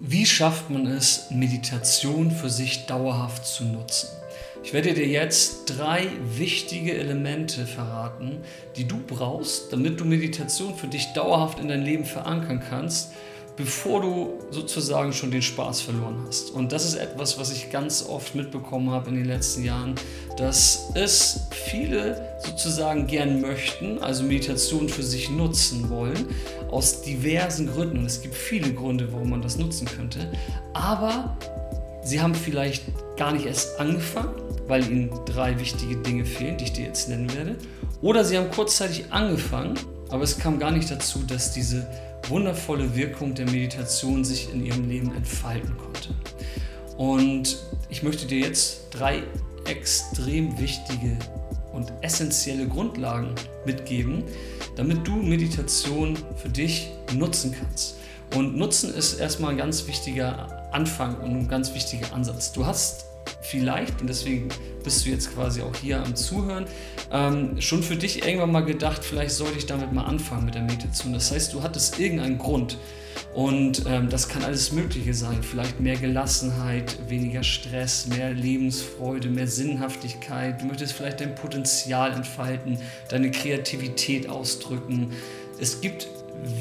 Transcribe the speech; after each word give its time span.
Wie 0.00 0.26
schafft 0.26 0.70
man 0.70 0.88
es, 0.88 1.30
Meditation 1.30 2.32
für 2.32 2.50
sich 2.50 2.86
dauerhaft 2.86 3.46
zu 3.46 3.64
nutzen? 3.64 4.08
Ich 4.64 4.72
werde 4.72 4.92
dir 4.92 5.06
jetzt 5.06 5.66
drei 5.66 6.08
wichtige 6.36 6.94
Elemente 6.94 7.64
verraten, 7.64 8.38
die 8.76 8.88
du 8.88 8.98
brauchst, 9.06 9.72
damit 9.72 10.00
du 10.00 10.04
Meditation 10.04 10.74
für 10.74 10.88
dich 10.88 11.12
dauerhaft 11.12 11.60
in 11.60 11.68
dein 11.68 11.82
Leben 11.82 12.04
verankern 12.04 12.60
kannst 12.68 13.12
bevor 13.56 14.00
du 14.00 14.38
sozusagen 14.50 15.12
schon 15.12 15.30
den 15.30 15.42
Spaß 15.42 15.82
verloren 15.82 16.24
hast. 16.26 16.50
Und 16.50 16.72
das 16.72 16.84
ist 16.84 16.96
etwas, 16.96 17.38
was 17.38 17.52
ich 17.52 17.70
ganz 17.70 18.04
oft 18.08 18.34
mitbekommen 18.34 18.90
habe 18.90 19.10
in 19.10 19.16
den 19.16 19.26
letzten 19.26 19.64
Jahren, 19.64 19.94
dass 20.36 20.90
es 20.94 21.40
viele 21.50 22.36
sozusagen 22.44 23.06
gern 23.06 23.40
möchten, 23.40 23.98
also 24.00 24.24
Meditation 24.24 24.88
für 24.88 25.04
sich 25.04 25.30
nutzen 25.30 25.88
wollen, 25.88 26.26
aus 26.70 27.02
diversen 27.02 27.72
Gründen. 27.72 27.98
Und 27.98 28.06
es 28.06 28.20
gibt 28.20 28.34
viele 28.34 28.72
Gründe, 28.72 29.12
warum 29.12 29.30
man 29.30 29.42
das 29.42 29.56
nutzen 29.56 29.86
könnte. 29.86 30.32
Aber 30.72 31.36
sie 32.02 32.20
haben 32.20 32.34
vielleicht 32.34 32.82
gar 33.16 33.32
nicht 33.32 33.46
erst 33.46 33.78
angefangen, 33.78 34.34
weil 34.66 34.84
ihnen 34.90 35.10
drei 35.26 35.58
wichtige 35.60 35.96
Dinge 35.96 36.24
fehlen, 36.24 36.56
die 36.56 36.64
ich 36.64 36.72
dir 36.72 36.86
jetzt 36.86 37.08
nennen 37.08 37.32
werde. 37.34 37.56
Oder 38.02 38.24
sie 38.24 38.36
haben 38.36 38.50
kurzzeitig 38.50 39.04
angefangen, 39.10 39.78
aber 40.10 40.24
es 40.24 40.38
kam 40.38 40.58
gar 40.58 40.72
nicht 40.72 40.90
dazu, 40.90 41.20
dass 41.26 41.52
diese 41.52 41.86
wundervolle 42.28 42.94
Wirkung 42.94 43.34
der 43.34 43.46
Meditation 43.46 44.24
sich 44.24 44.52
in 44.52 44.64
ihrem 44.64 44.88
Leben 44.88 45.14
entfalten 45.14 45.76
konnte. 45.76 46.14
Und 46.96 47.58
ich 47.88 48.02
möchte 48.02 48.26
dir 48.26 48.38
jetzt 48.38 48.88
drei 48.90 49.22
extrem 49.66 50.58
wichtige 50.58 51.18
und 51.72 51.92
essentielle 52.02 52.68
Grundlagen 52.68 53.34
mitgeben, 53.66 54.24
damit 54.76 55.06
du 55.06 55.16
Meditation 55.16 56.16
für 56.36 56.48
dich 56.48 56.90
nutzen 57.12 57.54
kannst. 57.58 57.96
Und 58.34 58.56
Nutzen 58.56 58.92
ist 58.94 59.14
erstmal 59.14 59.52
ein 59.52 59.56
ganz 59.56 59.86
wichtiger 59.86 60.72
Anfang 60.72 61.16
und 61.20 61.30
ein 61.30 61.48
ganz 61.48 61.74
wichtiger 61.74 62.12
Ansatz. 62.12 62.52
Du 62.52 62.66
hast 62.66 63.06
vielleicht, 63.42 64.00
und 64.00 64.08
deswegen 64.08 64.48
bist 64.82 65.04
du 65.04 65.10
jetzt 65.10 65.34
quasi 65.34 65.62
auch 65.62 65.74
hier 65.76 66.02
am 66.02 66.14
Zuhören, 66.14 66.66
ähm, 67.10 67.60
schon 67.60 67.82
für 67.82 67.96
dich 67.96 68.24
irgendwann 68.24 68.52
mal 68.52 68.64
gedacht, 68.64 69.04
vielleicht 69.04 69.34
sollte 69.34 69.58
ich 69.58 69.66
damit 69.66 69.92
mal 69.92 70.04
anfangen 70.04 70.44
mit 70.44 70.54
der 70.54 70.62
Meditation. 70.62 71.12
Das 71.12 71.30
heißt, 71.30 71.52
du 71.52 71.62
hattest 71.62 71.98
irgendeinen 71.98 72.38
Grund 72.38 72.78
und 73.34 73.84
ähm, 73.86 74.08
das 74.10 74.28
kann 74.28 74.44
alles 74.44 74.72
Mögliche 74.72 75.14
sein. 75.14 75.42
Vielleicht 75.42 75.80
mehr 75.80 75.96
Gelassenheit, 75.96 76.96
weniger 77.08 77.42
Stress, 77.42 78.06
mehr 78.06 78.32
Lebensfreude, 78.32 79.28
mehr 79.28 79.48
Sinnhaftigkeit. 79.48 80.60
Du 80.60 80.66
möchtest 80.66 80.92
vielleicht 80.92 81.20
dein 81.20 81.34
Potenzial 81.34 82.12
entfalten, 82.12 82.78
deine 83.08 83.30
Kreativität 83.30 84.28
ausdrücken. 84.28 85.12
Es 85.60 85.80
gibt 85.80 86.08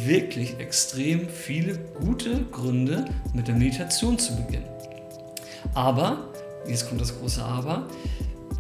wirklich 0.06 0.60
extrem 0.60 1.28
viele 1.28 1.78
gute 1.78 2.44
Gründe, 2.52 3.06
mit 3.34 3.48
der 3.48 3.56
Meditation 3.56 4.18
zu 4.18 4.36
beginnen. 4.36 4.68
Aber 5.74 6.30
jetzt 6.68 6.88
kommt 6.88 7.02
das 7.02 7.18
große 7.18 7.44
Aber, 7.44 7.88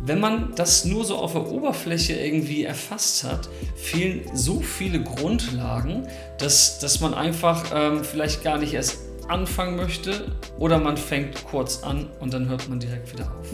wenn 0.05 0.19
man 0.19 0.53
das 0.55 0.83
nur 0.85 1.05
so 1.05 1.17
auf 1.17 1.31
der 1.31 1.49
Oberfläche 1.49 2.13
irgendwie 2.13 2.65
erfasst 2.65 3.23
hat, 3.23 3.47
fehlen 3.75 4.21
so 4.33 4.59
viele 4.59 5.01
Grundlagen, 5.01 6.07
dass, 6.39 6.79
dass 6.79 6.99
man 6.99 7.13
einfach 7.13 7.71
ähm, 7.73 8.03
vielleicht 8.03 8.43
gar 8.43 8.57
nicht 8.57 8.73
erst 8.73 8.97
anfangen 9.29 9.77
möchte 9.77 10.31
oder 10.59 10.79
man 10.79 10.97
fängt 10.97 11.45
kurz 11.45 11.83
an 11.83 12.09
und 12.19 12.33
dann 12.33 12.49
hört 12.49 12.67
man 12.67 12.79
direkt 12.79 13.13
wieder 13.13 13.25
auf. 13.39 13.47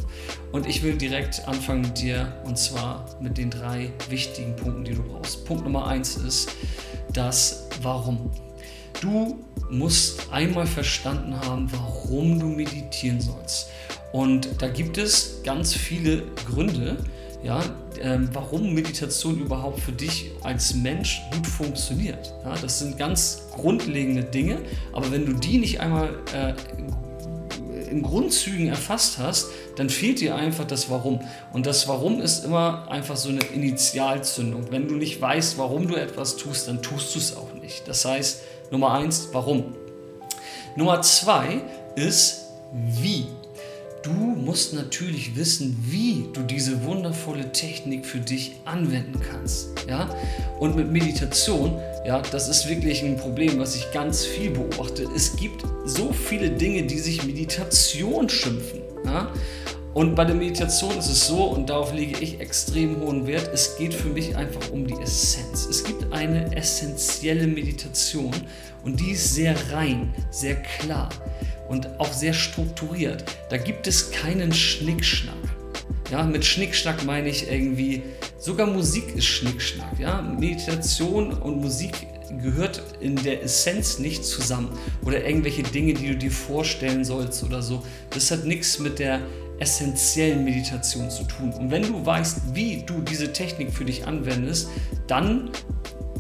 Und 0.52 0.68
ich 0.68 0.82
will 0.82 0.98
direkt 0.98 1.48
anfangen 1.48 1.82
mit 1.82 2.00
dir 2.00 2.34
und 2.46 2.58
zwar 2.58 3.06
mit 3.22 3.38
den 3.38 3.52
drei 3.52 3.92
wichtigen 4.10 4.56
Punkten, 4.56 4.84
die 4.84 4.96
du 4.96 5.04
brauchst. 5.04 5.46
Punkt 5.46 5.64
Nummer 5.64 5.88
eins 5.88 6.18
ist 6.18 6.50
das 7.14 7.68
Warum. 7.82 8.32
Du 9.02 9.40
musst 9.70 10.32
einmal 10.32 10.66
verstanden 10.66 11.40
haben, 11.40 11.72
warum 11.72 12.40
du 12.40 12.48
meditieren 12.48 13.22
sollst. 13.22 13.70
Und 14.12 14.62
da 14.62 14.68
gibt 14.68 14.98
es 14.98 15.42
ganz 15.44 15.74
viele 15.74 16.24
Gründe, 16.48 16.98
ja, 17.44 17.64
ähm, 18.02 18.30
warum 18.34 18.74
Meditation 18.74 19.40
überhaupt 19.40 19.80
für 19.80 19.92
dich 19.92 20.32
als 20.44 20.74
Mensch 20.74 21.22
gut 21.32 21.48
funktioniert. 21.48 22.34
Ja, 22.44 22.56
das 22.62 22.80
sind 22.80 22.98
ganz 22.98 23.44
grundlegende 23.56 24.24
Dinge, 24.24 24.58
aber 24.92 25.12
wenn 25.12 25.26
du 25.26 25.34
die 25.34 25.58
nicht 25.58 25.80
einmal 25.80 26.10
äh, 26.34 26.54
in 27.90 28.04
Grundzügen 28.04 28.68
erfasst 28.68 29.18
hast, 29.18 29.48
dann 29.76 29.90
fehlt 29.90 30.20
dir 30.20 30.36
einfach 30.36 30.66
das 30.66 30.90
Warum. 30.90 31.22
Und 31.54 31.66
das 31.66 31.88
Warum 31.88 32.22
ist 32.22 32.46
immer 32.46 32.88
einfach 32.90 33.16
so 33.16 33.30
eine 33.30 33.40
Initialzündung. 33.40 34.72
Wenn 34.72 34.88
du 34.88 34.96
nicht 34.96 35.22
weißt, 35.22 35.58
warum 35.58 35.88
du 35.88 35.96
etwas 35.96 36.36
tust, 36.36 36.68
dann 36.68 36.82
tust 36.82 37.16
du 37.16 37.20
es 37.20 37.36
auch 37.36 37.54
nicht. 37.62 37.88
Das 37.88 38.06
heißt, 38.06 38.42
Nummer 38.72 38.94
eins, 38.94 39.30
warum? 39.32 39.76
Nummer 40.76 41.02
zwei 41.02 41.62
ist, 41.96 42.48
wie. 42.74 43.28
Musst 44.50 44.74
natürlich 44.74 45.36
wissen, 45.36 45.78
wie 45.92 46.26
du 46.34 46.42
diese 46.42 46.84
wundervolle 46.84 47.52
Technik 47.52 48.04
für 48.04 48.18
dich 48.18 48.54
anwenden 48.66 49.20
kannst. 49.22 49.86
Ja? 49.88 50.10
Und 50.60 50.76
mit 50.76 50.92
Meditation, 50.92 51.80
ja, 52.04 52.20
das 52.32 52.50
ist 52.50 52.68
wirklich 52.68 53.04
ein 53.04 53.16
Problem, 53.16 53.60
was 53.60 53.76
ich 53.76 53.92
ganz 53.92 54.26
viel 54.26 54.50
beobachte. 54.50 55.08
Es 55.16 55.36
gibt 55.36 55.64
so 55.86 56.12
viele 56.12 56.50
Dinge, 56.50 56.82
die 56.82 56.98
sich 56.98 57.24
Meditation 57.24 58.28
schimpfen. 58.28 58.80
Ja? 59.06 59.32
Und 59.94 60.16
bei 60.16 60.26
der 60.26 60.34
Meditation 60.34 60.98
ist 60.98 61.12
es 61.12 61.28
so, 61.28 61.44
und 61.44 61.70
darauf 61.70 61.94
lege 61.94 62.18
ich 62.20 62.40
extrem 62.40 63.00
hohen 63.02 63.28
Wert, 63.28 63.52
es 63.54 63.78
geht 63.78 63.94
für 63.94 64.10
mich 64.10 64.36
einfach 64.36 64.72
um 64.72 64.88
die 64.88 65.00
Essenz. 65.00 65.68
Es 65.70 65.84
gibt 65.84 66.12
eine 66.12 66.56
essentielle 66.58 67.46
Meditation 67.46 68.34
und 68.84 69.00
die 69.00 69.12
ist 69.12 69.36
sehr 69.36 69.56
rein, 69.72 70.12
sehr 70.32 70.56
klar 70.56 71.10
und 71.70 72.00
auch 72.00 72.12
sehr 72.12 72.34
strukturiert. 72.34 73.24
Da 73.50 73.58
gibt 73.58 73.88
es 73.88 74.12
keinen 74.12 74.52
Schnickschnack. 74.52 75.36
Ja, 76.12 76.24
mit 76.24 76.44
Schnickschnack 76.44 77.06
meine 77.06 77.30
ich 77.30 77.50
irgendwie, 77.50 78.02
sogar 78.40 78.68
Musik 78.68 79.16
ist 79.16 79.26
Schnickschnack. 79.26 80.00
Ja? 80.00 80.22
Meditation 80.22 81.32
und 81.32 81.62
Musik 81.62 81.94
gehört 82.42 82.82
in 83.00 83.16
der 83.16 83.44
Essenz 83.44 84.00
nicht 84.00 84.26
zusammen. 84.26 84.70
Oder 85.06 85.26
irgendwelche 85.26 85.64
Dinge, 85.64 85.94
die 85.94 86.08
du 86.08 86.16
dir 86.16 86.32
vorstellen 86.32 87.06
sollst 87.06 87.44
oder 87.44 87.62
so. 87.62 87.84
Das 88.10 88.32
hat 88.32 88.46
nichts 88.46 88.80
mit 88.80 88.98
der 89.00 89.22
essentiellen 89.60 90.44
Meditation 90.44 91.10
zu 91.10 91.24
tun. 91.26 91.54
Und 91.54 91.70
wenn 91.70 91.84
du 91.84 92.06
weißt, 92.06 92.56
wie 92.56 92.84
du 92.86 93.02
diese 93.02 93.32
Technik 93.32 93.72
für 93.72 93.86
dich 93.86 94.08
anwendest, 94.08 94.70
dann 95.08 95.52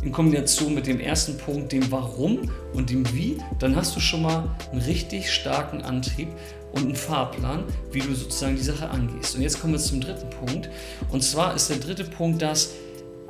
in 0.01 0.11
Kombination 0.11 0.73
mit 0.73 0.87
dem 0.87 0.99
ersten 0.99 1.37
Punkt, 1.37 1.71
dem 1.71 1.91
Warum 1.91 2.51
und 2.73 2.89
dem 2.89 3.11
Wie, 3.13 3.37
dann 3.59 3.75
hast 3.75 3.95
du 3.95 3.99
schon 3.99 4.21
mal 4.21 4.55
einen 4.71 4.81
richtig 4.81 5.31
starken 5.31 5.81
Antrieb 5.81 6.29
und 6.71 6.83
einen 6.83 6.95
Fahrplan, 6.95 7.63
wie 7.91 7.99
du 7.99 8.13
sozusagen 8.13 8.55
die 8.55 8.63
Sache 8.63 8.89
angehst. 8.89 9.35
Und 9.35 9.41
jetzt 9.41 9.59
kommen 9.59 9.73
wir 9.73 9.79
zum 9.79 10.01
dritten 10.01 10.29
Punkt. 10.29 10.69
Und 11.11 11.23
zwar 11.23 11.55
ist 11.55 11.69
der 11.69 11.77
dritte 11.77 12.03
Punkt 12.03 12.41
das 12.41 12.71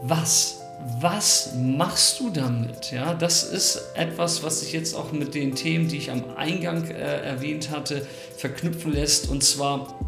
Was. 0.01 0.55
Was 1.01 1.55
machst 1.57 2.21
du 2.21 2.29
damit? 2.29 2.91
Ja, 2.91 3.13
das 3.13 3.43
ist 3.43 3.81
etwas, 3.95 4.43
was 4.43 4.61
sich 4.61 4.71
jetzt 4.71 4.95
auch 4.95 5.11
mit 5.11 5.35
den 5.35 5.53
Themen, 5.53 5.89
die 5.89 5.97
ich 5.97 6.09
am 6.09 6.23
Eingang 6.37 6.89
äh, 6.89 6.93
erwähnt 6.93 7.69
hatte, 7.69 8.07
verknüpfen 8.37 8.93
lässt. 8.93 9.29
Und 9.29 9.43
zwar 9.43 9.99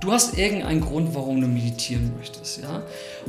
Du 0.00 0.12
hast 0.12 0.38
irgendeinen 0.38 0.80
Grund, 0.80 1.14
warum 1.14 1.40
du 1.40 1.48
meditieren 1.48 2.12
möchtest, 2.16 2.62
ja? 2.62 2.82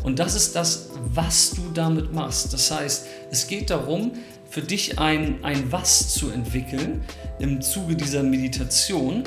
Und 0.03 0.19
das 0.19 0.35
ist 0.35 0.55
das, 0.55 0.89
was 1.13 1.51
du 1.51 1.71
damit 1.73 2.13
machst. 2.13 2.53
Das 2.53 2.69
heißt, 2.69 3.07
es 3.31 3.47
geht 3.47 3.71
darum, 3.71 4.11
für 4.49 4.61
dich 4.61 4.99
ein, 4.99 5.43
ein 5.43 5.71
Was 5.71 6.13
zu 6.13 6.29
entwickeln 6.29 7.03
im 7.39 7.61
Zuge 7.61 7.95
dieser 7.95 8.23
Meditation, 8.23 9.23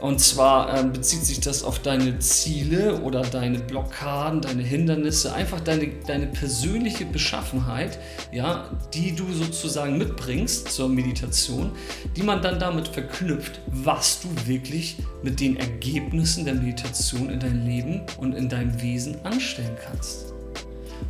und 0.00 0.20
zwar 0.20 0.78
äh, 0.78 0.84
bezieht 0.84 1.24
sich 1.24 1.40
das 1.40 1.62
auf 1.62 1.78
deine 1.78 2.18
Ziele 2.18 3.00
oder 3.00 3.22
deine 3.22 3.58
Blockaden, 3.58 4.42
deine 4.42 4.62
Hindernisse, 4.62 5.32
einfach 5.32 5.60
deine, 5.60 5.88
deine 6.06 6.26
persönliche 6.26 7.06
Beschaffenheit, 7.06 7.98
ja, 8.30 8.70
die 8.92 9.16
du 9.16 9.32
sozusagen 9.32 9.96
mitbringst 9.96 10.70
zur 10.70 10.90
Meditation, 10.90 11.72
die 12.14 12.22
man 12.22 12.42
dann 12.42 12.58
damit 12.58 12.88
verknüpft, 12.88 13.60
was 13.68 14.20
du 14.20 14.28
wirklich 14.46 14.98
mit 15.22 15.40
den 15.40 15.56
Ergebnissen 15.56 16.44
der 16.44 16.54
Meditation 16.54 17.30
in 17.30 17.40
dein 17.40 17.64
Leben 17.64 18.02
und 18.18 18.34
in 18.34 18.50
deinem 18.50 18.82
Wesen 18.82 19.24
anstellen 19.24 19.76
kannst. 19.82 20.34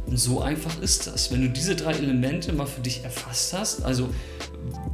Und 0.06 0.19
so 0.19 0.41
einfach 0.41 0.81
ist 0.81 1.09
das. 1.09 1.32
Wenn 1.32 1.43
du 1.43 1.49
diese 1.49 1.75
drei 1.75 1.93
Elemente 1.93 2.53
mal 2.53 2.67
für 2.67 2.81
dich 2.81 3.03
erfasst 3.03 3.53
hast, 3.53 3.85
also 3.85 4.09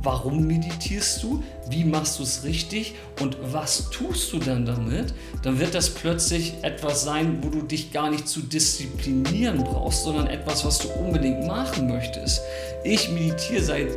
warum 0.02 0.46
meditierst 0.46 1.22
du, 1.22 1.42
wie 1.68 1.84
machst 1.84 2.18
du 2.18 2.24
es 2.24 2.44
richtig 2.44 2.94
und 3.20 3.36
was 3.52 3.90
tust 3.90 4.32
du 4.32 4.38
dann 4.38 4.66
damit, 4.66 5.14
dann 5.42 5.58
wird 5.58 5.74
das 5.74 5.90
plötzlich 5.90 6.54
etwas 6.62 7.04
sein, 7.04 7.38
wo 7.42 7.48
du 7.48 7.62
dich 7.62 7.92
gar 7.92 8.10
nicht 8.10 8.26
zu 8.26 8.40
disziplinieren 8.40 9.62
brauchst, 9.62 10.04
sondern 10.04 10.26
etwas, 10.26 10.64
was 10.64 10.78
du 10.78 10.88
unbedingt 10.88 11.46
machen 11.46 11.88
möchtest. 11.88 12.40
Ich 12.84 13.10
meditiere 13.10 13.62
seit 13.62 13.88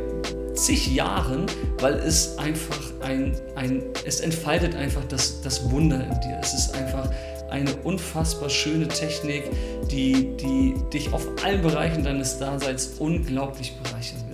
zig 0.54 0.94
Jahren, 0.94 1.46
weil 1.80 1.94
es 1.94 2.38
einfach 2.38 2.78
ein, 3.02 3.36
ein 3.56 3.82
es 4.04 4.20
entfaltet 4.20 4.74
einfach 4.74 5.04
das, 5.08 5.42
das 5.42 5.70
Wunder 5.70 6.02
in 6.02 6.20
dir. 6.20 6.38
Es 6.40 6.54
ist 6.54 6.74
einfach 6.74 7.10
eine 7.50 7.74
unfassbar 7.84 8.50
schöne 8.50 8.88
Technik, 8.88 9.44
die, 9.90 10.36
die 10.36 10.74
dich 10.92 11.12
auf 11.12 11.26
allen 11.44 11.62
Bereichen 11.62 12.02
deines 12.04 12.38
Daseins 12.38 12.94
unglaublich 12.98 13.76
bereichern 13.76 14.18
wird. 14.20 14.25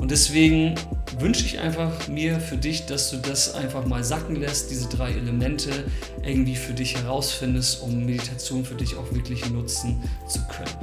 Und 0.00 0.10
deswegen 0.10 0.76
wünsche 1.18 1.44
ich 1.44 1.58
einfach 1.58 2.08
mir 2.08 2.40
für 2.40 2.56
dich, 2.56 2.86
dass 2.86 3.10
du 3.10 3.18
das 3.18 3.54
einfach 3.54 3.84
mal 3.84 4.02
sacken 4.02 4.36
lässt, 4.36 4.70
diese 4.70 4.88
drei 4.88 5.10
Elemente 5.10 5.70
irgendwie 6.24 6.56
für 6.56 6.72
dich 6.72 6.96
herausfindest, 6.96 7.82
um 7.82 8.06
Meditation 8.06 8.64
für 8.64 8.76
dich 8.76 8.96
auch 8.96 9.12
wirklich 9.12 9.50
nutzen 9.50 10.02
zu 10.26 10.38
können. 10.46 10.74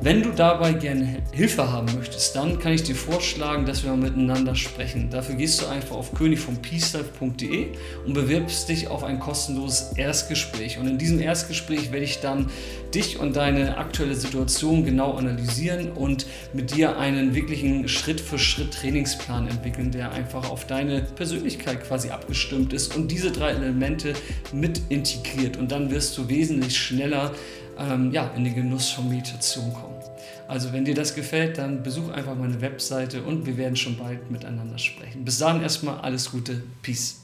Wenn 0.00 0.24
du 0.24 0.32
dabei 0.32 0.72
gerne 0.72 1.22
Hilfe 1.30 1.70
haben 1.70 1.94
möchtest, 1.94 2.34
dann 2.34 2.58
kann 2.58 2.72
ich 2.72 2.82
dir 2.82 2.96
vorschlagen, 2.96 3.64
dass 3.64 3.84
wir 3.84 3.90
mal 3.90 4.10
miteinander 4.10 4.56
sprechen. 4.56 5.08
Dafür 5.08 5.36
gehst 5.36 5.62
du 5.62 5.66
einfach 5.66 5.94
auf 5.94 6.12
königvompeacelife.de 6.12 7.68
und 8.04 8.12
bewirbst 8.12 8.68
dich 8.68 8.88
auf 8.88 9.04
ein 9.04 9.20
kostenloses 9.20 9.92
Erstgespräch. 9.96 10.78
Und 10.78 10.88
in 10.88 10.98
diesem 10.98 11.20
Erstgespräch 11.20 11.92
werde 11.92 12.04
ich 12.04 12.20
dann 12.20 12.50
dich 12.94 13.18
und 13.18 13.36
deine 13.36 13.76
aktuelle 13.76 14.14
Situation 14.14 14.84
genau 14.84 15.12
analysieren 15.12 15.92
und 15.92 16.26
mit 16.52 16.74
dir 16.74 16.98
einen 16.98 17.34
wirklichen 17.34 17.88
Schritt-für-Schritt-Trainingsplan 17.88 19.48
entwickeln, 19.48 19.90
der 19.90 20.12
einfach 20.12 20.50
auf 20.50 20.66
deine 20.66 21.02
Persönlichkeit 21.02 21.84
quasi 21.84 22.10
abgestimmt 22.10 22.72
ist 22.72 22.96
und 22.96 23.10
diese 23.10 23.32
drei 23.32 23.50
Elemente 23.50 24.14
mit 24.52 24.80
integriert. 24.88 25.56
Und 25.56 25.72
dann 25.72 25.90
wirst 25.90 26.16
du 26.18 26.28
wesentlich 26.28 26.76
schneller 26.76 27.32
ähm, 27.78 28.12
ja, 28.12 28.30
in 28.36 28.44
den 28.44 28.54
Genuss 28.54 28.90
von 28.90 29.08
Meditation 29.08 29.72
kommen. 29.72 29.94
Also 30.46 30.72
wenn 30.72 30.84
dir 30.84 30.94
das 30.94 31.14
gefällt, 31.14 31.58
dann 31.58 31.82
besuch 31.82 32.10
einfach 32.10 32.36
meine 32.36 32.60
Webseite 32.60 33.22
und 33.22 33.46
wir 33.46 33.56
werden 33.56 33.76
schon 33.76 33.96
bald 33.96 34.30
miteinander 34.30 34.78
sprechen. 34.78 35.24
Bis 35.24 35.38
dahin 35.38 35.62
erstmal 35.62 36.00
alles 36.00 36.30
Gute, 36.30 36.62
Peace. 36.82 37.23